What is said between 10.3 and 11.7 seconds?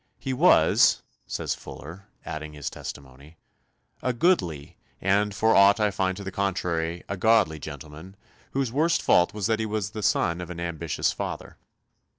to an ambitious father."